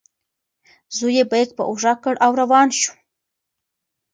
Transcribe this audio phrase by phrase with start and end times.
[0.97, 2.93] زوی یې بیک په اوږه کړ او روان شو.